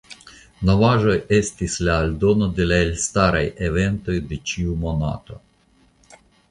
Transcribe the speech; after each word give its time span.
Novaĵoj 0.69 1.17
estis 1.37 1.75
la 1.89 1.99
aldono 2.05 2.49
de 2.61 2.67
la 2.73 2.81
elstaraj 2.89 3.45
eventoj 3.69 4.19
de 4.33 4.45
ĉiu 4.53 4.83
monato. 4.87 5.43